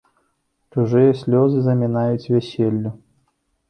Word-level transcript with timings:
Чужыя 0.73 1.11
слёзы 1.21 1.59
замінаюць 1.69 2.29
вяселлю. 2.35 2.99